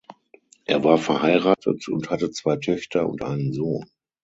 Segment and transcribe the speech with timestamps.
[0.65, 3.85] Er war verheiratet und hatte zwei Töchter und einen Sohn.